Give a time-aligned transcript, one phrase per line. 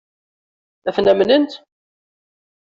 [0.87, 1.51] Ad ten-amnent?